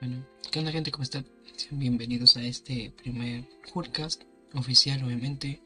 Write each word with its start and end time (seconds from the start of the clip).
Bueno, 0.00 0.24
¿qué 0.50 0.58
onda 0.58 0.72
gente? 0.72 0.90
¿Cómo 0.90 1.02
están? 1.02 1.26
Bienvenidos 1.72 2.34
a 2.38 2.42
este 2.42 2.90
primer 2.90 3.46
podcast 3.74 4.22
oficial, 4.54 5.04
obviamente, 5.04 5.60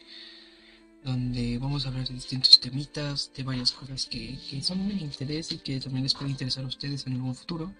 donde 1.04 1.56
vamos 1.58 1.86
a 1.86 1.90
hablar 1.90 2.08
de 2.08 2.14
distintos 2.14 2.58
temitas, 2.58 3.30
de 3.32 3.44
varias 3.44 3.70
cosas 3.70 4.06
que, 4.06 4.36
que 4.50 4.60
son 4.60 4.88
de 4.88 4.94
interés 4.94 5.52
y 5.52 5.58
que 5.58 5.78
también 5.78 6.02
les 6.02 6.14
puede 6.14 6.30
interesar 6.30 6.64
a 6.64 6.66
ustedes 6.66 7.06
en 7.06 7.12
algún 7.12 7.36
futuro. 7.36 7.72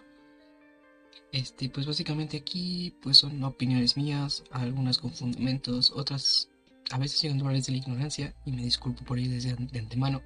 Este, 1.32 1.68
pues 1.70 1.86
básicamente 1.86 2.36
aquí 2.36 2.94
pues 3.02 3.16
son 3.16 3.42
opiniones 3.42 3.96
mías, 3.96 4.44
algunas 4.52 4.98
con 4.98 5.12
fundamentos, 5.12 5.90
otras 5.90 6.50
a 6.92 6.98
veces 6.98 7.20
llegan 7.20 7.40
lugares 7.40 7.66
de 7.66 7.72
la 7.72 7.78
ignorancia 7.78 8.32
y 8.46 8.52
me 8.52 8.62
disculpo 8.62 9.04
por 9.04 9.18
ello 9.18 9.32
desde 9.32 9.56
de 9.56 9.78
antemano. 9.80 10.22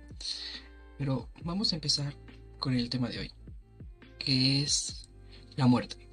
Pero 0.99 1.31
vamos 1.43 1.72
a 1.72 1.76
empezar 1.76 2.14
con 2.58 2.75
el 2.75 2.90
tema 2.90 3.08
de 3.08 3.21
hoy, 3.21 3.32
que 4.18 4.61
es 4.63 5.08
la 5.57 5.67
muerte. 5.67 6.07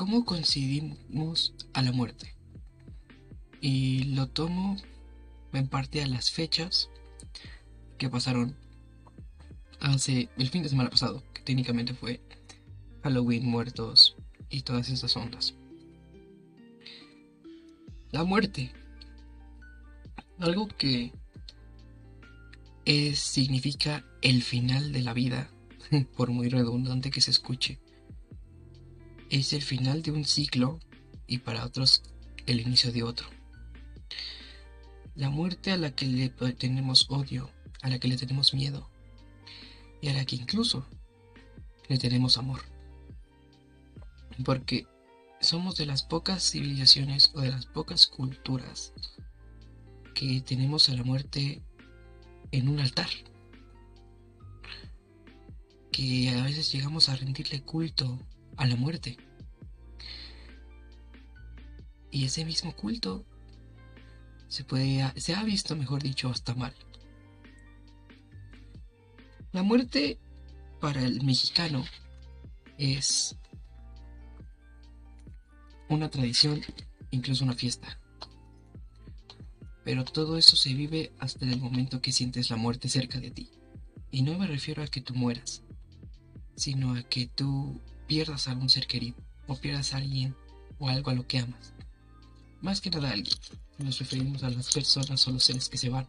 ¿Cómo 0.00 0.24
coincidimos 0.24 1.52
a 1.74 1.82
la 1.82 1.92
muerte? 1.92 2.34
Y 3.60 4.04
lo 4.14 4.28
tomo 4.28 4.78
en 5.52 5.68
parte 5.68 6.02
a 6.02 6.06
las 6.06 6.30
fechas 6.30 6.88
que 7.98 8.08
pasaron 8.08 8.56
hace 9.78 10.30
el 10.38 10.48
fin 10.48 10.62
de 10.62 10.70
semana 10.70 10.88
pasado, 10.88 11.22
que 11.34 11.42
técnicamente 11.42 11.92
fue 11.92 12.22
Halloween, 13.02 13.44
muertos 13.44 14.16
y 14.48 14.62
todas 14.62 14.88
esas 14.88 15.14
ondas. 15.18 15.54
La 18.10 18.24
muerte. 18.24 18.72
Algo 20.38 20.66
que 20.66 21.12
es, 22.86 23.18
significa 23.18 24.02
el 24.22 24.42
final 24.42 24.92
de 24.92 25.02
la 25.02 25.12
vida, 25.12 25.50
por 26.16 26.30
muy 26.30 26.48
redundante 26.48 27.10
que 27.10 27.20
se 27.20 27.32
escuche 27.32 27.78
es 29.30 29.52
el 29.52 29.62
final 29.62 30.02
de 30.02 30.10
un 30.10 30.24
ciclo 30.24 30.80
y 31.26 31.38
para 31.38 31.64
otros 31.64 32.02
el 32.46 32.60
inicio 32.60 32.92
de 32.92 33.04
otro. 33.04 33.28
La 35.14 35.30
muerte 35.30 35.70
a 35.70 35.76
la 35.76 35.94
que 35.94 36.06
le 36.06 36.28
tenemos 36.28 37.06
odio, 37.08 37.50
a 37.82 37.88
la 37.88 37.98
que 37.98 38.08
le 38.08 38.16
tenemos 38.16 38.54
miedo 38.54 38.90
y 40.00 40.08
a 40.08 40.14
la 40.14 40.24
que 40.24 40.36
incluso 40.36 40.84
le 41.88 41.98
tenemos 41.98 42.38
amor. 42.38 42.62
Porque 44.44 44.86
somos 45.40 45.76
de 45.76 45.86
las 45.86 46.02
pocas 46.02 46.42
civilizaciones 46.50 47.30
o 47.34 47.40
de 47.40 47.50
las 47.50 47.66
pocas 47.66 48.06
culturas 48.06 48.92
que 50.14 50.40
tenemos 50.40 50.88
a 50.88 50.94
la 50.94 51.04
muerte 51.04 51.62
en 52.50 52.68
un 52.68 52.80
altar. 52.80 53.08
Que 55.92 56.30
a 56.30 56.42
veces 56.42 56.72
llegamos 56.72 57.08
a 57.08 57.16
rendirle 57.16 57.62
culto 57.62 58.18
a 58.56 58.66
la 58.66 58.76
muerte. 58.76 59.16
Y 62.10 62.24
ese 62.24 62.44
mismo 62.44 62.74
culto 62.74 63.24
se, 64.48 64.64
puede, 64.64 65.12
se 65.20 65.34
ha 65.34 65.44
visto, 65.44 65.76
mejor 65.76 66.02
dicho, 66.02 66.28
hasta 66.28 66.54
mal. 66.54 66.74
La 69.52 69.62
muerte 69.62 70.18
para 70.80 71.02
el 71.02 71.22
mexicano 71.22 71.84
es 72.78 73.36
una 75.88 76.08
tradición, 76.08 76.62
incluso 77.10 77.44
una 77.44 77.54
fiesta. 77.54 77.98
Pero 79.84 80.04
todo 80.04 80.36
eso 80.36 80.56
se 80.56 80.74
vive 80.74 81.12
hasta 81.18 81.44
el 81.46 81.60
momento 81.60 82.00
que 82.00 82.12
sientes 82.12 82.50
la 82.50 82.56
muerte 82.56 82.88
cerca 82.88 83.18
de 83.18 83.30
ti. 83.30 83.50
Y 84.10 84.22
no 84.22 84.38
me 84.38 84.46
refiero 84.46 84.82
a 84.82 84.86
que 84.88 85.00
tú 85.00 85.14
mueras, 85.14 85.62
sino 86.56 86.94
a 86.94 87.02
que 87.02 87.26
tú 87.26 87.80
pierdas 88.10 88.48
a 88.48 88.50
algún 88.50 88.68
ser 88.68 88.88
querido, 88.88 89.16
o 89.46 89.54
pierdas 89.54 89.94
a 89.94 89.98
alguien 89.98 90.34
o 90.80 90.88
algo 90.88 91.12
a 91.12 91.14
lo 91.14 91.28
que 91.28 91.38
amas. 91.38 91.74
Más 92.60 92.80
que 92.80 92.90
nada 92.90 93.08
a 93.08 93.12
alguien. 93.12 93.36
Nos 93.78 94.00
referimos 94.00 94.42
a 94.42 94.50
las 94.50 94.72
personas 94.72 95.28
o 95.28 95.30
los 95.30 95.44
seres 95.44 95.68
que 95.68 95.78
se 95.78 95.90
van. 95.90 96.08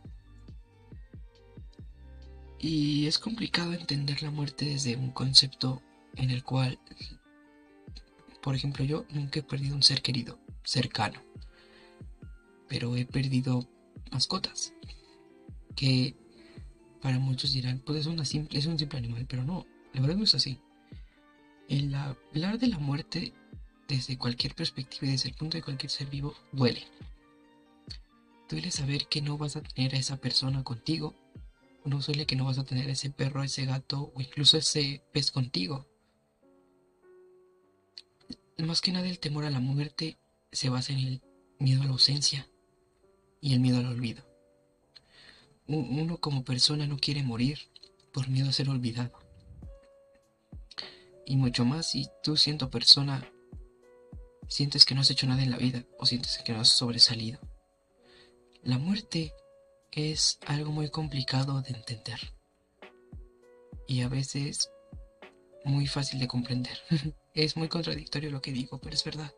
Y 2.58 3.06
es 3.06 3.20
complicado 3.20 3.74
entender 3.74 4.24
la 4.24 4.32
muerte 4.32 4.66
desde 4.66 4.96
un 4.96 5.12
concepto 5.12 5.84
en 6.16 6.32
el 6.32 6.44
cual, 6.44 6.80
por 8.42 8.56
ejemplo, 8.56 8.84
yo 8.84 9.06
nunca 9.12 9.40
he 9.40 9.44
perdido 9.44 9.76
un 9.76 9.84
ser 9.84 10.02
querido, 10.02 10.40
cercano. 10.64 11.22
Pero 12.68 12.96
he 12.96 13.06
perdido 13.06 13.70
mascotas. 14.12 14.74
Que 15.76 16.16
para 17.00 17.20
muchos 17.20 17.54
dirán, 17.54 17.80
pues 17.86 18.00
es, 18.00 18.08
una 18.08 18.26
simple, 18.26 18.58
es 18.58 18.66
un 18.66 18.80
simple 18.80 18.98
animal, 18.98 19.28
pero 19.30 19.44
no, 19.44 19.68
la 19.94 20.02
verdad 20.02 20.16
no 20.16 20.24
es 20.24 20.34
así. 20.34 20.60
El 21.72 21.96
hablar 21.96 22.60
de 22.60 22.68
la 22.68 22.80
muerte 22.80 23.32
desde 23.88 24.18
cualquier 24.18 24.56
perspectiva 24.56 25.08
y 25.08 25.12
desde 25.12 25.30
el 25.30 25.36
punto 25.36 25.56
de 25.56 25.64
cualquier 25.64 25.90
ser 25.90 26.08
vivo 26.08 26.36
duele. 26.52 26.86
Duele 28.50 28.72
saber 28.72 29.08
que 29.08 29.22
no 29.22 29.38
vas 29.38 29.56
a 29.56 29.62
tener 29.62 29.96
a 29.96 29.98
esa 29.98 30.18
persona 30.18 30.66
contigo. 30.66 31.16
No 31.86 32.02
duele 32.02 32.26
que 32.26 32.36
no 32.36 32.44
vas 32.44 32.58
a 32.58 32.66
tener 32.66 32.90
a 32.90 32.92
ese 32.92 33.10
perro, 33.10 33.42
ese 33.42 33.64
gato 33.64 34.12
o 34.14 34.20
incluso 34.20 34.58
ese 34.58 35.02
pez 35.14 35.32
contigo. 35.32 35.88
Más 38.58 38.82
que 38.82 38.92
nada 38.92 39.08
el 39.08 39.20
temor 39.20 39.46
a 39.46 39.50
la 39.50 39.62
muerte 39.62 40.18
se 40.52 40.68
basa 40.68 40.92
en 40.92 41.00
el 41.00 41.22
miedo 41.58 41.84
a 41.84 41.86
la 41.86 41.92
ausencia 41.92 42.50
y 43.40 43.54
el 43.54 43.62
miedo 43.62 43.78
al 43.78 43.86
olvido. 43.86 44.26
Uno 45.68 46.18
como 46.18 46.44
persona 46.44 46.86
no 46.86 46.98
quiere 46.98 47.24
morir 47.24 47.60
por 48.12 48.28
miedo 48.28 48.50
a 48.50 48.52
ser 48.52 48.68
olvidado 48.68 49.21
y 51.32 51.38
mucho 51.38 51.64
más 51.64 51.86
si 51.86 52.10
tú 52.22 52.36
siendo 52.36 52.70
persona 52.70 53.26
sientes 54.50 54.84
que 54.84 54.94
no 54.94 55.00
has 55.00 55.10
hecho 55.12 55.28
nada 55.28 55.42
en 55.42 55.50
la 55.50 55.56
vida 55.56 55.86
o 55.98 56.06
sientes 56.06 56.38
que 56.44 56.52
no 56.52 56.60
has 56.60 56.68
sobresalido. 56.68 57.40
La 58.64 58.78
muerte 58.78 59.34
es 59.94 60.40
algo 60.46 60.74
muy 60.74 60.90
complicado 60.90 61.62
de 61.62 61.70
entender 61.70 62.20
y 63.88 64.02
a 64.02 64.10
veces 64.10 64.70
muy 65.64 65.88
fácil 65.88 66.20
de 66.20 66.28
comprender. 66.28 66.78
es 67.34 67.56
muy 67.56 67.70
contradictorio 67.70 68.30
lo 68.30 68.42
que 68.42 68.52
digo, 68.52 68.82
pero 68.82 68.94
es 68.94 69.06
verdad. 69.06 69.34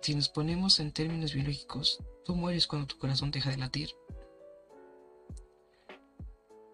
Si 0.00 0.14
nos 0.14 0.28
ponemos 0.28 0.78
en 0.78 0.92
términos 0.92 1.34
biológicos, 1.34 1.98
tú 2.24 2.36
mueres 2.36 2.68
cuando 2.68 2.86
tu 2.86 2.98
corazón 2.98 3.32
deja 3.32 3.50
de 3.50 3.56
latir. 3.56 3.90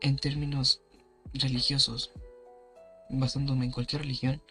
En 0.02 0.18
términos 0.18 0.82
religiosos, 1.32 2.12
basándome 3.10 3.64
en 3.64 3.72
cualquier 3.72 4.02
religión, 4.02 4.42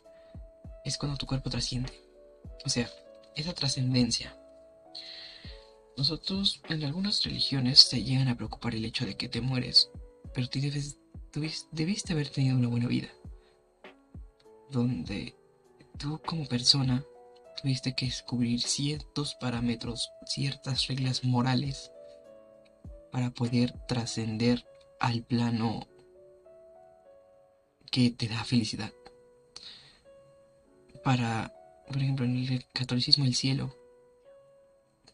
es 0.84 0.98
cuando 0.98 1.18
tu 1.18 1.26
cuerpo 1.26 1.50
trasciende. 1.50 1.92
O 2.66 2.70
sea, 2.70 2.90
esa 3.36 3.54
trascendencia. 3.54 4.38
Nosotros 5.98 6.62
en 6.70 6.84
algunas 6.84 7.24
religiones 7.24 7.80
se 7.80 8.04
llegan 8.04 8.28
a 8.28 8.36
preocupar 8.36 8.74
el 8.74 8.86
hecho 8.86 9.06
de 9.06 9.16
que 9.16 9.30
te 9.30 9.42
mueres, 9.42 9.90
pero 10.34 10.48
tú, 10.48 10.60
debiste 11.72 12.14
haber 12.14 12.30
tenido 12.30 12.58
una 12.58 12.68
buena 12.68 12.88
vida, 12.88 13.10
donde 14.72 15.36
tú 16.00 16.20
como 16.26 16.48
persona 16.48 17.06
tuviste 17.62 17.96
que 17.96 18.08
descubrir 18.08 18.62
ciertos 18.62 19.36
parámetros, 19.36 20.10
ciertas 20.26 20.88
reglas 20.88 21.24
morales 21.24 21.92
para 23.12 23.32
poder 23.32 23.74
trascender 23.88 24.66
al 25.00 25.24
plano 25.24 25.88
que 27.94 28.10
te 28.10 28.28
da 28.28 28.44
felicidad. 28.44 28.92
Para, 31.04 31.54
por 31.88 31.98
ejemplo, 31.98 32.26
en 32.26 32.38
el 32.38 32.66
catolicismo 32.74 33.24
el 33.24 33.36
cielo, 33.36 33.78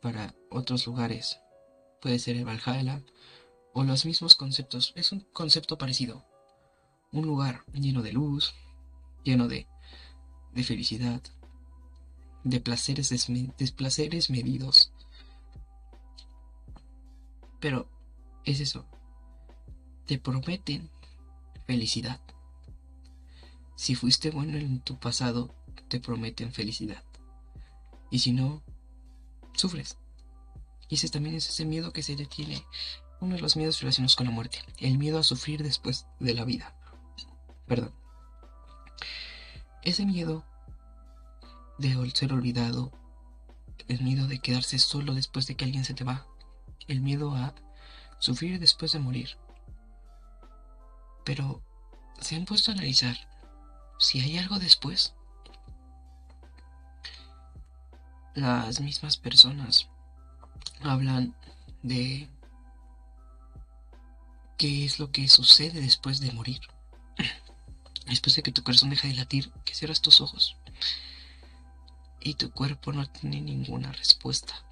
para 0.01 0.33
otros 0.49 0.87
lugares 0.87 1.41
puede 2.01 2.19
ser 2.19 2.37
el 2.37 2.45
Valhalla 2.45 3.03
o 3.73 3.83
los 3.83 4.05
mismos 4.05 4.35
conceptos. 4.35 4.93
Es 4.95 5.11
un 5.11 5.19
concepto 5.33 5.77
parecido. 5.77 6.25
Un 7.11 7.25
lugar 7.25 7.65
lleno 7.73 8.01
de 8.01 8.13
luz, 8.13 8.53
lleno 9.25 9.49
de, 9.49 9.67
de 10.53 10.63
felicidad, 10.63 11.21
de 12.45 12.61
placeres, 12.61 13.09
de 13.09 13.71
placeres 13.75 14.29
medidos. 14.29 14.93
Pero 17.59 17.89
es 18.45 18.61
eso. 18.61 18.85
Te 20.05 20.17
prometen 20.17 20.89
felicidad. 21.67 22.21
Si 23.79 23.95
fuiste 23.95 24.29
bueno 24.29 24.57
en 24.57 24.81
tu 24.81 24.99
pasado, 24.99 25.55
te 25.87 26.01
prometen 26.01 26.51
felicidad. 26.51 27.01
Y 28.11 28.19
si 28.19 28.33
no, 28.33 28.61
sufres. 29.53 29.97
Y 30.89 30.95
ese 30.95 31.07
también 31.07 31.35
es 31.35 31.47
ese 31.47 31.63
miedo 31.63 31.93
que 31.93 32.03
se 32.03 32.17
detiene. 32.17 32.65
Uno 33.21 33.35
de 33.35 33.41
los 33.41 33.55
miedos 33.55 33.79
relacionados 33.79 34.17
con 34.17 34.25
la 34.25 34.33
muerte. 34.33 34.59
El 34.79 34.97
miedo 34.97 35.17
a 35.17 35.23
sufrir 35.23 35.63
después 35.63 36.07
de 36.19 36.33
la 36.33 36.43
vida. 36.43 36.75
Perdón. 37.67 37.93
Ese 39.81 40.05
miedo 40.05 40.43
de 41.77 42.11
ser 42.13 42.33
olvidado. 42.33 42.91
El 43.87 44.01
miedo 44.01 44.27
de 44.27 44.39
quedarse 44.39 44.77
solo 44.77 45.13
después 45.13 45.47
de 45.47 45.55
que 45.55 45.63
alguien 45.63 45.85
se 45.85 45.93
te 45.93 46.03
va. 46.03 46.27
El 46.89 46.99
miedo 46.99 47.33
a 47.33 47.55
sufrir 48.19 48.59
después 48.59 48.91
de 48.91 48.99
morir. 48.99 49.37
Pero 51.23 51.63
se 52.19 52.35
han 52.35 52.43
puesto 52.43 52.71
a 52.71 52.73
analizar 52.73 53.15
si 53.99 54.19
hay 54.21 54.39
algo 54.39 54.57
después. 54.57 55.13
Las 58.33 58.79
mismas 58.79 59.17
personas 59.17 59.89
hablan 60.81 61.35
de 61.83 62.27
qué 64.57 64.85
es 64.85 64.97
lo 64.97 65.11
que 65.11 65.27
sucede 65.27 65.81
después 65.81 66.19
de 66.19 66.31
morir. 66.31 66.61
Después 68.07 68.35
de 68.35 68.41
que 68.41 68.51
tu 68.51 68.63
corazón 68.63 68.89
deja 68.89 69.07
de 69.07 69.13
latir, 69.13 69.51
que 69.65 69.75
cierras 69.75 70.01
tus 70.01 70.19
ojos 70.19 70.57
y 72.21 72.33
tu 72.33 72.51
cuerpo 72.51 72.91
no 72.91 73.07
tiene 73.07 73.39
ninguna 73.41 73.91
respuesta. 73.91 74.65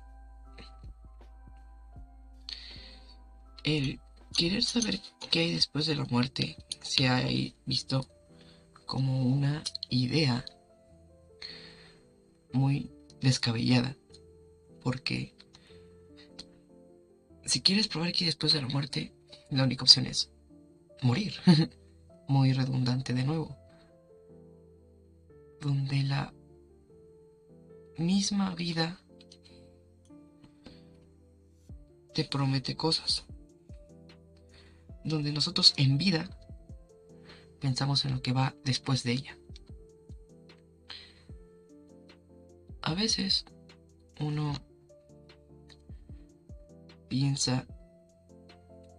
El 3.63 4.00
querer 4.35 4.63
saber 4.63 5.00
qué 5.29 5.39
hay 5.39 5.53
después 5.53 5.85
de 5.85 5.95
la 5.95 6.06
muerte 6.06 6.57
se 6.81 7.07
ha 7.07 7.21
visto 7.65 8.07
como 8.88 9.22
una 9.24 9.63
idea 9.89 10.44
muy 12.51 12.92
descabellada, 13.22 13.95
porque 14.81 15.36
si 17.45 17.62
quieres 17.62 17.88
probar 17.88 18.07
hay 18.07 18.25
después 18.25 18.54
de 18.54 18.62
la 18.63 18.68
muerte, 18.68 19.13
la 19.51 19.63
única 19.63 19.84
opción 19.84 20.07
es 20.07 20.31
morir. 21.04 21.36
muy 22.28 22.54
redundante 22.54 23.13
de 23.13 23.24
nuevo. 23.24 23.57
Donde 25.62 26.04
la 26.04 26.34
misma 27.98 28.54
vida 28.54 29.00
te 32.13 32.25
promete 32.25 32.75
cosas. 32.75 33.25
Donde 35.04 35.31
nosotros 35.31 35.74
en 35.78 35.98
vida 35.98 36.37
pensamos 37.59 38.06
en 38.06 38.13
lo 38.13 38.21
que 38.21 38.33
va 38.33 38.56
después 38.63 39.04
de 39.04 39.12
ella. 39.13 39.38
A 42.81 42.94
veces 42.94 43.45
uno 44.19 44.54
piensa 47.07 47.68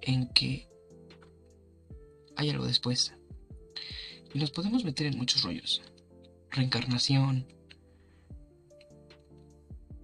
en 0.02 0.28
que 0.28 0.69
hay 2.37 2.50
algo 2.50 2.66
después. 2.66 3.14
Y 4.32 4.38
nos 4.38 4.50
podemos 4.50 4.84
meter 4.84 5.06
en 5.06 5.16
muchos 5.16 5.43
rollos. 5.43 5.82
Reencarnación, 6.50 7.46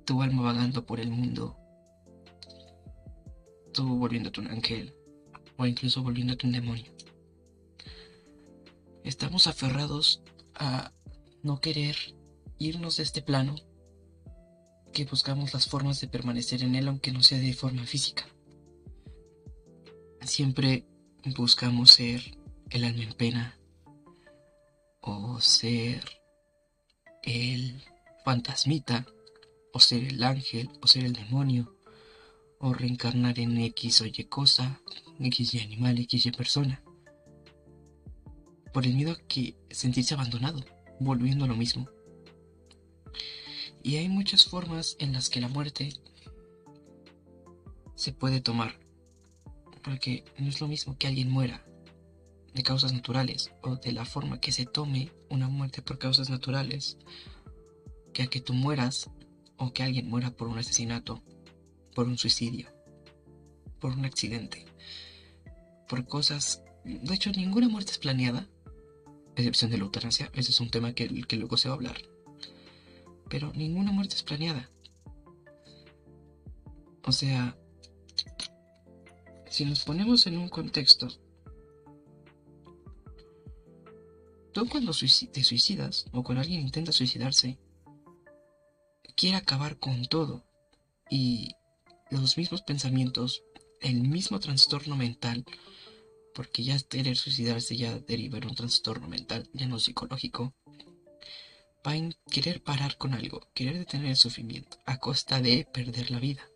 tu 0.04 0.22
alma 0.22 0.42
vagando 0.42 0.84
por 0.84 1.00
el 1.00 1.10
mundo, 1.10 1.56
tú 3.72 3.98
volviéndote 3.98 4.40
un 4.40 4.48
ángel, 4.48 4.94
o 5.56 5.66
incluso 5.66 6.02
volviéndote 6.02 6.46
un 6.46 6.52
demonio. 6.52 6.93
Estamos 9.04 9.46
aferrados 9.46 10.22
a 10.54 10.90
no 11.42 11.60
querer 11.60 11.94
irnos 12.58 12.96
de 12.96 13.02
este 13.02 13.20
plano 13.20 13.54
que 14.94 15.04
buscamos 15.04 15.52
las 15.52 15.66
formas 15.66 16.00
de 16.00 16.08
permanecer 16.08 16.62
en 16.62 16.74
él 16.74 16.88
aunque 16.88 17.12
no 17.12 17.22
sea 17.22 17.38
de 17.38 17.52
forma 17.52 17.84
física. 17.84 18.26
Siempre 20.22 20.86
buscamos 21.36 21.90
ser 21.90 22.38
el 22.70 22.84
alma 22.84 23.02
en 23.02 23.12
pena, 23.12 23.58
o 25.02 25.38
ser 25.38 26.02
el 27.22 27.82
fantasmita, 28.24 29.06
o 29.74 29.80
ser 29.80 30.04
el 30.04 30.22
ángel, 30.24 30.70
o 30.80 30.86
ser 30.86 31.04
el 31.04 31.12
demonio, 31.12 31.76
o 32.58 32.72
reencarnar 32.72 33.38
en 33.38 33.58
X 33.58 34.00
o 34.00 34.06
Y 34.06 34.24
cosa, 34.30 34.80
X 35.20 35.54
y 35.54 35.60
animal, 35.60 35.98
X 35.98 36.24
y 36.24 36.30
persona. 36.30 36.83
Por 38.74 38.84
el 38.84 38.94
miedo 38.94 39.12
a 39.12 39.18
que 39.26 39.56
sentirse 39.70 40.12
abandonado, 40.12 40.62
volviendo 41.00 41.46
a 41.46 41.48
lo 41.48 41.56
mismo. 41.56 41.88
Y 43.82 43.96
hay 43.96 44.10
muchas 44.10 44.44
formas 44.44 44.96
en 44.98 45.12
las 45.12 45.30
que 45.30 45.40
la 45.40 45.48
muerte 45.48 45.94
se 47.94 48.12
puede 48.12 48.42
tomar. 48.42 48.78
Porque 49.82 50.24
no 50.38 50.48
es 50.48 50.60
lo 50.60 50.68
mismo 50.68 50.98
que 50.98 51.06
alguien 51.06 51.30
muera 51.30 51.64
de 52.52 52.62
causas 52.62 52.92
naturales 52.92 53.52
o 53.62 53.76
de 53.76 53.92
la 53.92 54.04
forma 54.04 54.40
que 54.40 54.52
se 54.52 54.66
tome 54.66 55.12
una 55.28 55.48
muerte 55.48 55.82
por 55.82 55.98
causas 55.98 56.30
naturales 56.30 56.98
que 58.12 58.22
a 58.22 58.26
que 58.28 58.40
tú 58.40 58.54
mueras 58.54 59.10
o 59.56 59.72
que 59.72 59.82
alguien 59.82 60.08
muera 60.08 60.30
por 60.30 60.48
un 60.48 60.58
asesinato, 60.58 61.22
por 61.94 62.06
un 62.06 62.18
suicidio, 62.18 62.68
por 63.80 63.92
un 63.92 64.04
accidente, 64.04 64.64
por 65.88 66.06
cosas... 66.06 66.62
De 66.84 67.14
hecho, 67.14 67.30
ninguna 67.30 67.68
muerte 67.68 67.92
es 67.92 67.98
planeada, 67.98 68.48
excepción 69.36 69.70
de 69.70 69.78
la 69.78 69.84
eutanasia, 69.84 70.30
ese 70.34 70.50
es 70.50 70.60
un 70.60 70.70
tema 70.70 70.94
que, 70.94 71.08
que 71.24 71.36
luego 71.36 71.56
se 71.56 71.68
va 71.68 71.74
a 71.74 71.76
hablar. 71.76 71.96
Pero 73.28 73.52
ninguna 73.54 73.92
muerte 73.92 74.14
es 74.14 74.22
planeada. 74.22 74.70
O 77.04 77.12
sea, 77.12 77.56
si 79.48 79.64
nos 79.64 79.84
ponemos 79.84 80.26
en 80.26 80.38
un 80.38 80.48
contexto 80.48 81.08
Tú 84.54 84.68
cuando 84.68 84.92
te 84.92 85.42
suicidas 85.42 86.06
o 86.12 86.22
cuando 86.22 86.42
alguien 86.42 86.60
intenta 86.60 86.92
suicidarse, 86.92 87.58
quiere 89.16 89.36
acabar 89.36 89.80
con 89.80 90.06
todo 90.06 90.44
y 91.10 91.56
los 92.08 92.38
mismos 92.38 92.62
pensamientos, 92.62 93.42
el 93.80 94.02
mismo 94.02 94.38
trastorno 94.38 94.94
mental, 94.94 95.44
porque 96.34 96.64
ya 96.64 96.78
querer 96.78 97.16
suicidarse 97.16 97.76
ya 97.76 97.98
deriva 97.98 98.38
en 98.38 98.48
un 98.48 98.54
trastorno 98.54 99.08
mental, 99.08 99.48
ya 99.52 99.66
no 99.66 99.78
psicológico, 99.78 100.54
va 101.86 101.92
a 101.92 102.30
querer 102.30 102.62
parar 102.62 102.96
con 102.96 103.14
algo, 103.14 103.40
querer 103.54 103.78
detener 103.78 104.06
el 104.06 104.16
sufrimiento 104.16 104.78
a 104.84 104.98
costa 104.98 105.40
de 105.40 105.66
perder 105.72 106.10
la 106.10 106.18
vida. 106.18 106.48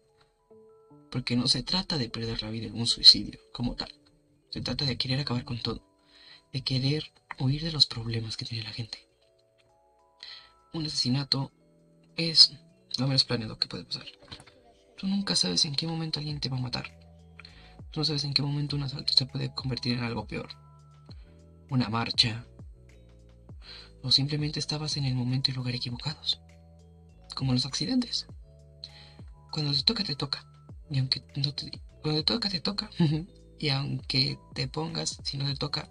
Porque 1.10 1.36
no 1.36 1.46
se 1.48 1.62
trata 1.62 1.96
de 1.96 2.10
perder 2.10 2.42
la 2.42 2.50
vida 2.50 2.66
en 2.66 2.78
un 2.78 2.86
suicidio 2.86 3.38
como 3.52 3.76
tal, 3.76 3.94
se 4.50 4.60
trata 4.60 4.84
de 4.84 4.98
querer 4.98 5.20
acabar 5.20 5.44
con 5.44 5.60
todo, 5.60 5.86
de 6.52 6.62
querer 6.62 7.04
huir 7.38 7.62
de 7.62 7.72
los 7.72 7.86
problemas 7.86 8.36
que 8.36 8.44
tiene 8.44 8.64
la 8.64 8.72
gente. 8.72 9.06
Un 10.72 10.84
asesinato 10.86 11.52
es 12.16 12.52
lo 12.98 13.06
menos 13.06 13.24
planeado 13.24 13.58
que 13.58 13.68
puede 13.68 13.84
pasar. 13.84 14.06
Tú 14.96 15.06
nunca 15.06 15.36
sabes 15.36 15.64
en 15.64 15.76
qué 15.76 15.86
momento 15.86 16.18
alguien 16.18 16.40
te 16.40 16.48
va 16.48 16.58
a 16.58 16.60
matar. 16.60 16.97
No 17.98 18.04
sabes 18.04 18.22
en 18.22 18.32
qué 18.32 18.42
momento 18.42 18.76
un 18.76 18.84
asalto 18.84 19.12
se 19.12 19.26
puede 19.26 19.52
convertir 19.52 19.98
en 19.98 20.04
algo 20.04 20.24
peor. 20.24 20.50
Una 21.68 21.88
marcha. 21.88 22.46
O 24.04 24.12
simplemente 24.12 24.60
estabas 24.60 24.96
en 24.96 25.04
el 25.04 25.16
momento 25.16 25.50
y 25.50 25.54
lugar 25.54 25.74
equivocados. 25.74 26.40
Como 27.34 27.52
los 27.52 27.66
accidentes. 27.66 28.28
Cuando 29.50 29.72
te 29.72 29.82
toca, 29.82 30.04
te 30.04 30.14
toca. 30.14 30.46
Y 30.88 31.00
aunque 31.00 31.24
no 31.34 31.52
te... 31.52 31.72
Cuando 32.00 32.20
te 32.20 32.34
toca, 32.34 32.48
te 32.48 32.60
toca. 32.60 32.88
y 33.58 33.68
aunque 33.70 34.38
te 34.54 34.68
pongas, 34.68 35.18
si 35.24 35.36
no 35.36 35.46
te 35.46 35.56
toca, 35.56 35.90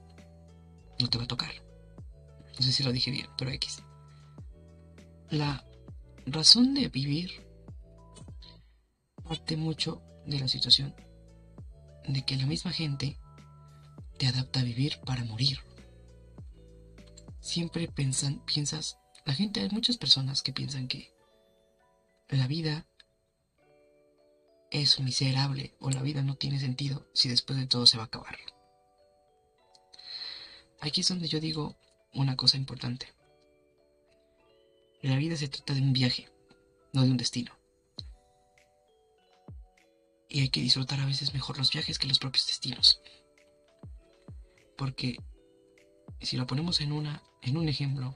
no 1.02 1.10
te 1.10 1.18
va 1.18 1.26
a 1.26 1.28
tocar. 1.28 1.52
No 2.58 2.66
sé 2.66 2.72
si 2.72 2.84
lo 2.84 2.94
dije 2.94 3.12
bien, 3.12 3.28
pero 3.38 3.52
X. 3.52 3.84
La 5.30 5.62
razón 6.26 6.74
de 6.74 6.88
vivir 6.88 7.46
parte 9.26 9.58
mucho 9.58 10.02
de 10.26 10.40
la 10.40 10.48
situación 10.48 10.96
de 12.08 12.24
que 12.24 12.38
la 12.38 12.46
misma 12.46 12.72
gente 12.72 13.20
te 14.18 14.28
adapta 14.28 14.62
a 14.62 14.64
vivir 14.64 15.00
para 15.06 15.24
morir. 15.26 15.60
Siempre 17.40 17.88
piensas, 17.88 18.98
la 19.26 19.34
gente, 19.34 19.62
hay 19.62 19.70
muchas 19.70 19.98
personas 19.98 20.42
que 20.42 20.54
piensan 20.54 20.88
que 20.88 21.14
la 22.30 22.48
vida 22.48 22.88
es 24.72 25.00
miserable 25.00 25.76
o 25.80 25.90
la 25.92 26.02
vida 26.02 26.22
no 26.24 26.36
tiene 26.36 26.60
sentido 26.60 27.08
si 27.14 27.30
después 27.30 27.58
de 27.58 27.68
todo 27.68 27.86
se 27.86 27.98
va 27.98 28.04
a 28.04 28.08
acabar. 28.08 28.38
Aquí 30.80 31.02
es 31.02 31.08
donde 31.08 31.28
yo 31.28 31.40
digo 31.40 31.78
una 32.14 32.36
cosa 32.36 32.58
importante. 32.58 33.08
La 35.02 35.16
vida 35.16 35.36
se 35.36 35.48
trata 35.48 35.74
de 35.74 35.82
un 35.82 35.94
viaje, 35.94 36.30
no 36.94 37.04
de 37.04 37.12
un 37.12 37.18
destino. 37.18 37.57
Y 40.30 40.42
hay 40.42 40.50
que 40.50 40.62
disfrutar 40.62 41.00
a 41.00 41.06
veces 41.06 41.34
mejor 41.34 41.58
los 41.58 41.72
viajes 41.72 42.00
que 42.00 42.08
los 42.08 42.20
propios 42.20 42.48
destinos. 42.48 43.02
Porque 44.78 45.18
si 46.22 46.38
lo 46.38 46.46
ponemos 46.46 46.82
en 46.82 46.92
una 46.92 47.24
en 47.42 47.58
un 47.58 47.70
ejemplo, 47.70 48.16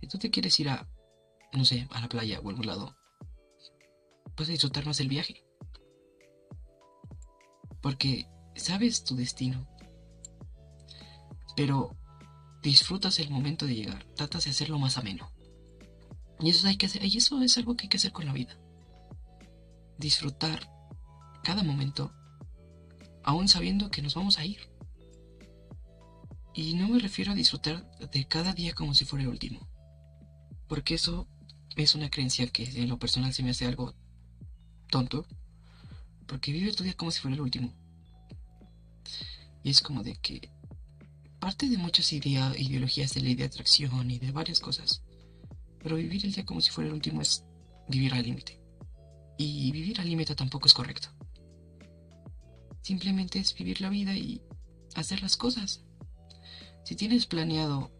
si 0.00 0.06
tú 0.06 0.18
te 0.18 0.30
quieres 0.30 0.58
ir 0.60 0.68
a 0.68 0.88
no 1.52 1.64
sé, 1.64 1.88
a 1.90 2.00
la 2.00 2.08
playa 2.08 2.40
o 2.40 2.46
a 2.46 2.50
algún 2.50 2.66
lado, 2.66 2.96
vas 4.36 4.48
a 4.48 4.52
disfrutar 4.52 4.86
más 4.86 5.00
el 5.00 5.08
viaje. 5.08 5.44
Porque 7.82 8.26
sabes 8.54 9.04
tu 9.04 9.16
destino, 9.16 9.66
pero 11.56 11.96
disfrutas 12.62 13.18
el 13.18 13.30
momento 13.30 13.66
de 13.66 13.74
llegar, 13.74 14.04
tratas 14.14 14.44
de 14.44 14.50
hacerlo 14.50 14.78
más 14.78 14.98
ameno. 14.98 15.32
Y 16.40 16.50
eso, 16.50 16.66
hay 16.68 16.76
que 16.76 16.86
hacer, 16.86 17.04
y 17.04 17.16
eso 17.16 17.40
es 17.42 17.56
algo 17.58 17.76
que 17.76 17.84
hay 17.84 17.88
que 17.88 17.96
hacer 17.96 18.12
con 18.12 18.26
la 18.26 18.32
vida. 18.32 18.58
Disfrutar 19.98 20.70
cada 21.42 21.62
momento, 21.62 22.12
aún 23.22 23.48
sabiendo 23.48 23.90
que 23.90 24.02
nos 24.02 24.14
vamos 24.14 24.38
a 24.38 24.44
ir. 24.44 24.58
Y 26.54 26.74
no 26.74 26.88
me 26.88 26.98
refiero 26.98 27.32
a 27.32 27.34
disfrutar 27.34 27.88
de 28.10 28.26
cada 28.26 28.52
día 28.52 28.74
como 28.74 28.94
si 28.94 29.04
fuera 29.04 29.22
el 29.24 29.30
último. 29.30 29.68
Porque 30.68 30.94
eso 30.94 31.28
es 31.76 31.94
una 31.94 32.10
creencia 32.10 32.46
que 32.48 32.64
en 32.64 32.88
lo 32.88 32.98
personal 32.98 33.32
se 33.32 33.42
me 33.42 33.50
hace 33.50 33.66
algo 33.66 33.94
tonto. 34.90 35.26
Porque 36.26 36.52
vive 36.52 36.72
tu 36.72 36.84
día 36.84 36.94
como 36.94 37.10
si 37.10 37.20
fuera 37.20 37.36
el 37.36 37.40
último. 37.40 37.72
Y 39.62 39.70
es 39.70 39.80
como 39.80 40.02
de 40.02 40.16
que 40.16 40.50
parte 41.38 41.68
de 41.68 41.78
muchas 41.78 42.12
ideologías 42.12 43.14
de 43.14 43.20
ley 43.20 43.34
de 43.34 43.44
atracción 43.44 44.10
y 44.10 44.18
de 44.18 44.32
varias 44.32 44.60
cosas. 44.60 45.02
Pero 45.82 45.96
vivir 45.96 46.24
el 46.24 46.32
día 46.32 46.44
como 46.44 46.60
si 46.60 46.70
fuera 46.70 46.88
el 46.88 46.94
último 46.94 47.22
es 47.22 47.44
vivir 47.88 48.12
al 48.12 48.22
límite. 48.22 48.60
Y 49.38 49.72
vivir 49.72 50.00
al 50.00 50.08
límite 50.08 50.34
tampoco 50.34 50.66
es 50.66 50.74
correcto. 50.74 51.08
Simplemente 52.82 53.38
es 53.38 53.54
vivir 53.54 53.80
la 53.80 53.88
vida 53.88 54.14
y 54.14 54.42
hacer 54.94 55.22
las 55.22 55.36
cosas. 55.36 55.84
Si 56.84 56.96
tienes 56.96 57.26
planeado 57.26 57.90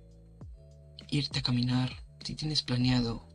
irte 1.10 1.40
a 1.40 1.42
caminar, 1.42 2.04
si 2.24 2.34
tienes 2.34 2.62
planeado 2.62 3.28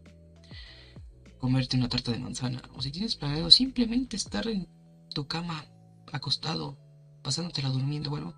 comerte 1.40 1.78
una 1.78 1.90
tarta 1.90 2.12
de 2.12 2.20
manzana, 2.20 2.62
o 2.74 2.82
si 2.82 2.92
tienes 2.92 3.16
planeado 3.16 3.52
simplemente 3.52 4.16
estar 4.16 4.48
en 4.48 4.68
tu 5.14 5.28
cama, 5.28 5.66
acostado, 6.12 6.78
pasándotela 7.22 7.70
durmiendo, 7.70 8.10
bueno, 8.10 8.36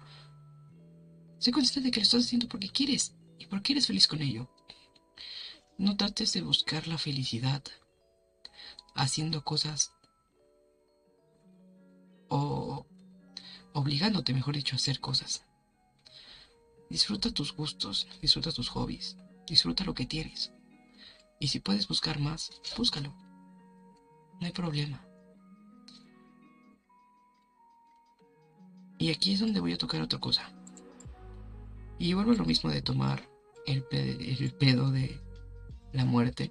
sé 1.39 1.51
consciente 1.51 1.87
de 1.87 1.91
que 1.91 2.01
lo 2.01 2.03
estás 2.03 2.25
haciendo 2.25 2.47
porque 2.47 2.69
quieres 2.69 3.15
y 3.39 3.45
porque 3.45 3.73
eres 3.73 3.87
feliz 3.87 4.07
con 4.07 4.21
ello. 4.21 4.49
No 5.77 5.95
trates 5.95 6.33
de 6.33 6.41
buscar 6.41 6.87
la 6.87 6.97
felicidad 6.97 7.63
haciendo 8.95 9.43
cosas 9.43 9.93
o 12.29 12.76
obligándote, 13.77 14.33
mejor 14.33 14.55
dicho, 14.55 14.75
a 14.75 14.77
hacer 14.77 14.99
cosas. 14.99 15.45
Disfruta 16.89 17.31
tus 17.31 17.55
gustos, 17.55 18.07
disfruta 18.21 18.51
tus 18.51 18.69
hobbies, 18.69 19.17
disfruta 19.45 19.83
lo 19.83 19.93
que 19.93 20.07
tienes. 20.07 20.51
Y 21.39 21.49
si 21.49 21.59
puedes 21.59 21.87
buscar 21.87 22.19
más, 22.19 22.49
búscalo. 22.75 23.13
No 24.39 24.47
hay 24.47 24.51
problema. 24.51 25.05
Y 28.97 29.11
aquí 29.11 29.33
es 29.33 29.41
donde 29.41 29.59
voy 29.59 29.73
a 29.73 29.77
tocar 29.77 30.01
otra 30.01 30.19
cosa. 30.19 30.51
Y 31.99 32.13
vuelvo 32.13 32.31
a 32.31 32.35
lo 32.35 32.45
mismo 32.45 32.71
de 32.71 32.81
tomar 32.81 33.29
el, 33.67 33.85
el 33.91 34.53
pedo 34.53 34.89
de 34.89 35.21
la 35.93 36.03
muerte. 36.03 36.49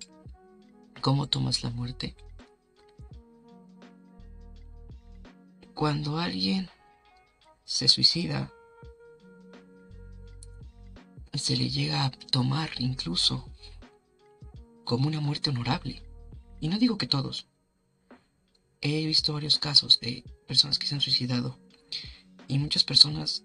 ¿Cómo 1.01 1.27
tomas 1.27 1.65
la 1.65 1.71
muerte? 1.71 2.15
Cuando 5.75 6.19
alguien 6.19 6.71
se 7.67 7.89
suicida, 7.89 8.53
se 11.35 11.57
le 11.57 11.69
llega 11.69 12.05
a 12.05 12.11
tomar 12.11 12.71
incluso 12.79 13.51
como 14.85 15.09
una 15.09 15.21
muerte 15.21 15.51
honorable. 15.51 16.03
Y 16.61 16.69
no 16.69 16.79
digo 16.79 16.97
que 16.97 17.09
todos. 17.09 17.49
He 18.81 19.05
visto 19.05 19.33
varios 19.33 19.59
casos 19.59 19.99
de 20.01 20.25
personas 20.47 20.79
que 20.79 20.87
se 20.87 20.95
han 20.95 21.01
suicidado 21.01 21.59
y 22.47 22.59
muchas 22.59 22.85
personas 22.85 23.43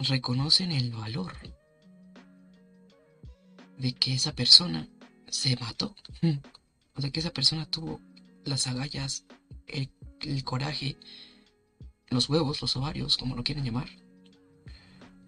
reconocen 0.00 0.72
el 0.72 0.90
valor 0.90 1.32
de 3.78 3.94
que 3.94 4.14
esa 4.14 4.34
persona 4.34 4.88
se 5.28 5.56
mató. 5.56 5.94
O 6.96 7.00
de 7.00 7.10
que 7.10 7.18
esa 7.18 7.32
persona 7.32 7.68
tuvo 7.68 8.00
las 8.44 8.68
agallas, 8.68 9.24
el 9.66 10.44
coraje, 10.44 10.96
los 12.14 12.28
huevos, 12.28 12.62
los 12.62 12.76
ovarios, 12.76 13.16
como 13.16 13.36
lo 13.36 13.44
quieren 13.44 13.64
llamar, 13.64 13.88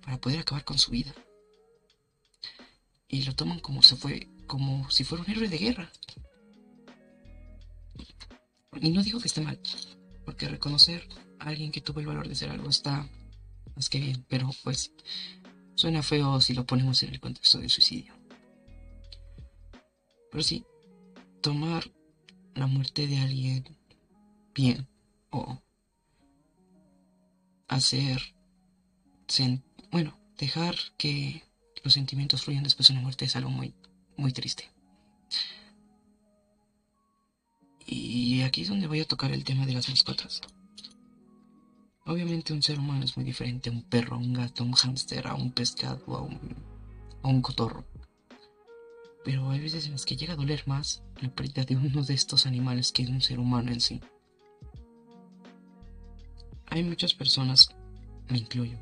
para 0.03 0.19
poder 0.19 0.41
acabar 0.41 0.65
con 0.65 0.79
su 0.79 0.91
vida 0.91 1.15
y 3.09 3.23
lo 3.25 3.35
toman 3.35 3.61
como 3.61 3.83
se 3.83 3.97
fue, 3.97 4.29
como 4.47 4.91
si 4.91 5.05
fuera 5.05 5.25
un 5.25 5.31
héroe 5.31 5.49
de 5.49 5.59
guerra. 5.59 5.91
Y 8.81 8.91
no 8.91 9.03
digo 9.03 9.21
que 9.21 9.29
esté 9.29 9.41
mal, 9.41 9.59
porque 10.25 10.49
reconocer 10.49 11.09
a 11.39 11.49
alguien 11.49 11.73
que 11.73 11.81
tuvo 11.81 12.01
el 12.01 12.07
valor 12.07 12.29
de 12.29 12.35
ser 12.35 12.51
algo 12.51 12.69
está 12.69 13.09
más 13.75 13.89
que 13.89 14.01
bien, 14.01 14.25
pero 14.29 14.51
pues 14.65 14.93
suena 15.75 16.03
feo 16.03 16.41
si 16.41 16.55
lo 16.55 16.67
ponemos 16.67 17.03
en 17.03 17.11
el 17.11 17.21
contexto 17.21 17.59
del 17.59 17.71
suicidio. 17.71 18.15
Pero 20.31 20.43
sí, 20.43 20.65
tomar 21.41 21.91
la 22.55 22.67
muerte 22.67 23.07
de 23.07 23.19
alguien 23.19 23.65
bien 24.55 24.89
o 25.31 25.63
hacer, 27.77 28.35
bueno, 29.91 30.19
dejar 30.39 30.77
que 30.97 31.43
los 31.83 31.95
sentimientos 31.95 32.43
fluyen 32.43 32.65
después 32.65 32.89
de 32.89 32.95
una 32.95 33.03
muerte 33.03 33.25
es 33.25 33.37
algo 33.37 33.51
muy, 33.51 33.75
muy 34.17 34.33
triste. 34.33 34.71
Y 37.87 38.43
aquí 38.43 38.63
es 38.63 38.69
donde 38.69 38.89
voy 38.89 39.01
a 39.01 39.07
tocar 39.07 39.31
el 39.31 39.45
tema 39.45 39.65
de 39.65 39.75
las 39.75 39.89
mascotas. 39.89 40.41
Obviamente 42.05 42.53
un 42.53 42.63
ser 42.63 42.79
humano 42.79 43.05
es 43.05 43.17
muy 43.17 43.25
diferente 43.25 43.69
a 43.69 43.73
un 43.73 43.83
perro, 43.83 44.17
a 44.17 44.19
un 44.19 44.33
gato, 44.33 44.63
a 44.63 44.67
un 44.67 44.73
hámster, 44.73 45.27
a 45.27 45.35
un 45.35 45.53
pescado, 45.53 46.17
a 46.17 46.23
un, 46.23 46.39
a 47.23 47.29
un 47.29 47.43
cotorro. 47.43 47.85
Pero 49.25 49.51
hay 49.51 49.61
veces 49.61 49.87
en 49.87 49.93
las 49.93 50.05
que 50.05 50.17
llega 50.17 50.35
a 50.35 50.37
doler 50.37 50.63
más 50.67 51.03
la 51.21 51.29
pérdida 51.29 51.65
de 51.65 51.77
uno 51.77 52.03
de 52.05 52.15
estos 52.15 52.47
animales 52.47 52.93
que 52.93 53.05
de 53.05 53.13
un 53.13 53.21
ser 53.21 53.41
humano 53.41 53.73
en 53.73 53.81
sí. 53.81 54.01
Hay 56.77 56.85
muchas 56.85 57.15
personas, 57.15 57.71
me 58.29 58.37
incluyo, 58.37 58.77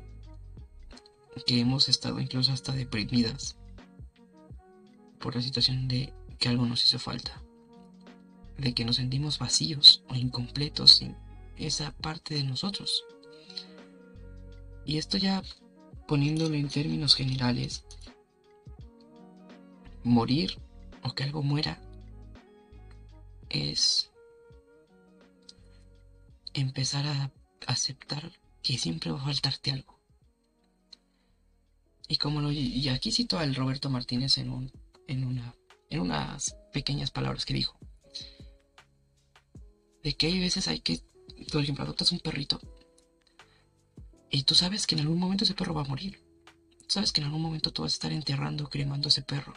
que 1.45 1.61
hemos 1.61 1.87
estado 1.87 2.19
incluso 2.19 2.51
hasta 2.51 2.73
deprimidas 2.73 3.55
por 5.17 5.33
la 5.33 5.41
situación 5.41 5.87
de 5.87 6.13
que 6.37 6.49
algo 6.49 6.65
nos 6.65 6.83
hizo 6.83 6.99
falta, 6.99 7.41
de 8.57 8.73
que 8.73 8.83
nos 8.83 8.97
sentimos 8.97 9.39
vacíos 9.39 10.03
o 10.09 10.15
incompletos 10.15 10.91
sin 10.91 11.15
esa 11.55 11.91
parte 11.91 12.35
de 12.35 12.43
nosotros. 12.43 13.05
Y 14.85 14.97
esto 14.97 15.17
ya 15.17 15.41
poniéndolo 16.05 16.55
en 16.55 16.67
términos 16.67 17.15
generales, 17.15 17.85
morir 20.03 20.59
o 21.01 21.13
que 21.13 21.23
algo 21.23 21.41
muera 21.43 21.79
es 23.47 24.11
empezar 26.53 27.07
a 27.07 27.31
aceptar 27.67 28.31
que 28.61 28.77
siempre 28.77 29.11
va 29.11 29.21
a 29.21 29.25
faltarte 29.25 29.71
algo. 29.71 29.99
Y 32.07 32.17
como 32.17 32.41
lo 32.41 32.51
y 32.51 32.87
aquí 32.89 33.11
cito 33.11 33.39
al 33.39 33.55
Roberto 33.55 33.89
Martínez 33.89 34.37
en 34.37 34.49
un 34.49 34.71
en 35.07 35.25
una 35.25 35.55
en 35.89 35.99
unas 35.99 36.55
pequeñas 36.71 37.11
palabras 37.11 37.45
que 37.45 37.53
dijo 37.53 37.79
de 40.03 40.13
que 40.13 40.27
hay 40.27 40.39
veces 40.39 40.67
hay 40.67 40.79
que 40.81 41.01
por 41.51 41.63
ejemplo 41.63 41.83
adoptas 41.83 42.11
un 42.11 42.19
perrito 42.19 42.59
y 44.35 44.43
tú 44.43 44.53
sabes 44.53 44.85
que 44.85 44.95
en 44.95 45.01
algún 45.01 45.17
momento 45.17 45.45
ese 45.45 45.53
perro 45.53 45.73
va 45.73 45.83
a 45.83 45.87
morir. 45.87 46.21
Sabes 46.89 47.13
que 47.13 47.21
en 47.21 47.27
algún 47.27 47.41
momento 47.41 47.71
tú 47.71 47.83
vas 47.83 47.93
a 47.93 47.95
estar 47.95 48.11
enterrando, 48.11 48.69
cremando 48.69 49.07
a 49.07 49.09
ese 49.09 49.21
perro. 49.21 49.53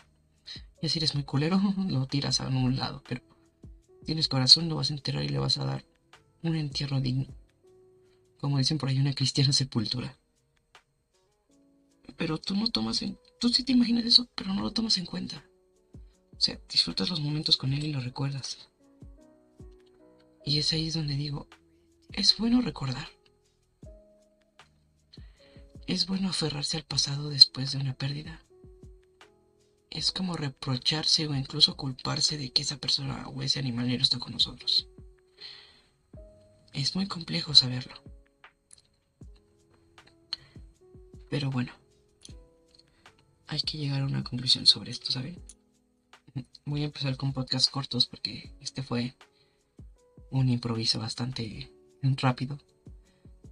Y 0.80 0.88
si 0.88 1.00
eres 1.00 1.14
muy 1.14 1.24
culero, 1.24 1.60
lo 1.88 2.06
tiras 2.06 2.40
a 2.40 2.46
un 2.46 2.76
lado, 2.76 3.02
pero 3.08 3.22
tienes 4.04 4.28
corazón, 4.28 4.68
lo 4.68 4.76
vas 4.76 4.90
a 4.90 4.94
enterrar 4.94 5.24
y 5.24 5.30
le 5.30 5.38
vas 5.38 5.58
a 5.58 5.64
dar 5.64 5.84
un 6.42 6.54
entierro 6.54 7.00
digno. 7.00 7.26
Como 8.40 8.58
dicen 8.58 8.78
por 8.78 8.88
ahí, 8.88 8.98
una 8.98 9.14
cristiana 9.14 9.52
sepultura 9.52 10.16
pero 12.18 12.36
tú 12.36 12.54
no 12.56 12.66
tomas 12.66 13.00
en... 13.00 13.16
Tú 13.38 13.48
sí 13.48 13.64
te 13.64 13.72
imaginas 13.72 14.04
eso, 14.04 14.28
pero 14.34 14.52
no 14.52 14.60
lo 14.60 14.72
tomas 14.72 14.98
en 14.98 15.06
cuenta. 15.06 15.48
O 16.36 16.40
sea, 16.40 16.60
disfrutas 16.68 17.08
los 17.08 17.20
momentos 17.20 17.56
con 17.56 17.72
él 17.72 17.84
y 17.84 17.92
lo 17.92 18.00
recuerdas. 18.00 18.68
Y 20.44 20.58
es 20.58 20.72
ahí 20.72 20.90
donde 20.90 21.14
digo, 21.14 21.48
es 22.12 22.36
bueno 22.36 22.60
recordar. 22.60 23.08
Es 25.86 26.06
bueno 26.06 26.28
aferrarse 26.28 26.76
al 26.76 26.84
pasado 26.84 27.30
después 27.30 27.70
de 27.70 27.78
una 27.78 27.94
pérdida. 27.94 28.44
Es 29.90 30.10
como 30.10 30.36
reprocharse 30.36 31.28
o 31.28 31.34
incluso 31.36 31.76
culparse 31.76 32.36
de 32.36 32.50
que 32.50 32.62
esa 32.62 32.78
persona 32.78 33.28
o 33.28 33.42
ese 33.42 33.60
animal 33.60 33.86
no 33.88 34.02
está 34.02 34.18
con 34.18 34.32
nosotros. 34.32 34.88
Es 36.72 36.96
muy 36.96 37.06
complejo 37.06 37.54
saberlo. 37.54 37.94
Pero 41.30 41.50
bueno 41.50 41.72
hay 43.48 43.60
que 43.60 43.78
llegar 43.78 44.02
a 44.02 44.06
una 44.06 44.22
conclusión 44.22 44.66
sobre 44.66 44.90
esto, 44.90 45.10
¿sabe? 45.10 45.38
Voy 46.66 46.82
a 46.82 46.86
empezar 46.86 47.16
con 47.16 47.32
podcasts 47.32 47.70
cortos 47.70 48.06
porque 48.06 48.54
este 48.60 48.82
fue 48.82 49.16
un 50.30 50.48
improviso 50.50 50.98
bastante 51.00 51.72
rápido. 52.02 52.58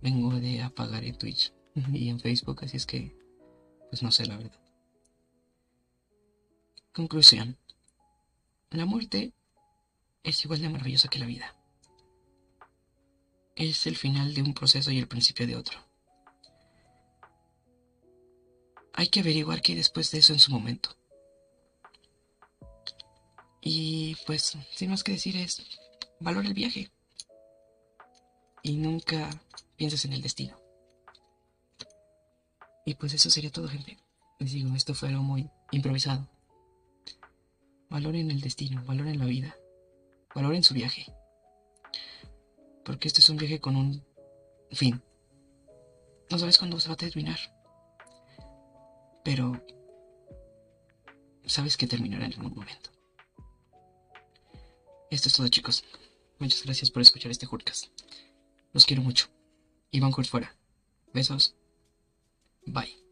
Vengo 0.03 0.39
de 0.39 0.63
apagar 0.63 1.03
en 1.03 1.17
Twitch 1.17 1.53
y 1.93 2.11
en 2.11 2.21
Facebook, 2.21 2.63
así 2.63 2.77
es 2.77 2.85
que, 2.87 3.17
pues 3.91 4.03
no 4.03 4.13
sé 4.13 4.27
la 4.27 4.37
verdad. 4.37 4.61
Conclusión. 6.93 7.57
La 8.71 8.85
muerte 8.85 9.33
es 10.23 10.45
igual 10.45 10.61
de 10.61 10.69
maravillosa 10.69 11.09
que 11.09 11.19
la 11.19 11.27
vida. 11.27 11.57
Es 13.55 13.87
el 13.87 13.97
final 13.97 14.35
de 14.35 14.43
un 14.43 14.53
proceso 14.53 14.91
y 14.91 14.99
el 14.99 15.09
principio 15.09 15.47
de 15.47 15.57
otro. 15.57 15.79
Hay 18.97 19.09
que 19.09 19.21
averiguar 19.21 19.61
qué 19.61 19.73
hay 19.73 19.79
después 19.79 20.11
de 20.11 20.19
eso 20.19 20.33
en 20.33 20.41
su 20.41 20.51
momento. 20.51 20.97
Y 23.61 24.17
pues, 24.27 24.57
sin 24.75 24.91
más 24.91 25.05
que 25.05 25.13
decir 25.13 25.37
es, 25.37 25.63
valora 26.19 26.49
el 26.49 26.55
viaje. 26.55 26.91
Y 28.63 28.77
nunca 28.77 29.29
pienses 29.77 30.05
en 30.07 30.15
el 30.15 30.23
destino. 30.23 30.59
Y 32.87 32.95
pues 32.95 33.13
eso 33.13 33.29
sería 33.29 33.51
todo, 33.51 33.69
gente. 33.69 33.99
Les 34.39 34.53
digo, 34.53 34.75
esto 34.75 34.95
fue 34.95 35.09
algo 35.09 35.23
muy 35.23 35.51
improvisado. 35.73 36.27
Valoren 37.91 38.31
el 38.31 38.41
destino, 38.41 38.83
valoren 38.85 39.19
la 39.19 39.27
vida, 39.27 39.57
valoren 40.35 40.63
su 40.63 40.75
viaje. 40.75 41.07
Porque 42.85 43.09
este 43.09 43.21
es 43.21 43.29
un 43.29 43.37
viaje 43.37 43.61
con 43.61 43.77
un 43.77 44.05
fin. 44.73 45.03
No 46.31 46.39
sabes 46.39 46.59
cuándo 46.59 46.81
se 46.81 46.89
va 46.89 46.95
a 46.95 46.99
terminar. 46.99 47.56
Pero 49.27 49.61
sabes 51.47 51.77
que 51.77 51.89
terminará 51.89 52.27
en 52.27 52.35
algún 52.35 52.55
momento. 52.55 52.91
Esto 55.11 55.29
es 55.29 55.35
todo, 55.35 55.49
chicos. 55.49 55.85
Muchas 56.39 56.63
gracias 56.63 56.93
por 56.93 57.03
escuchar 57.03 57.33
este 57.33 57.45
Jurcas. 57.45 57.91
Los 58.73 58.87
quiero 58.87 59.03
mucho. 59.03 59.27
Iván 59.91 60.13
Kurt 60.13 60.29
fuera. 60.29 60.57
Besos. 61.13 61.57
Bye. 62.67 63.06